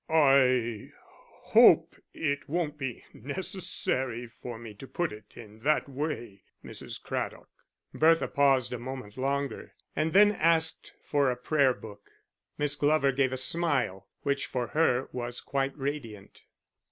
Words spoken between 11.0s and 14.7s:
for a prayer book. Miss Glover gave a smile which for